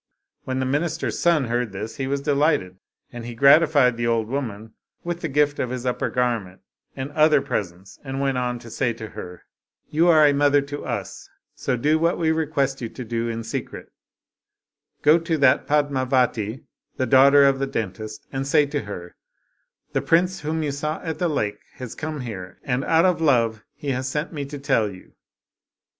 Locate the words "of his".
5.59-5.85